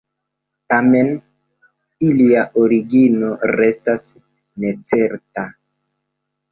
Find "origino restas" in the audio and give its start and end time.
2.63-4.09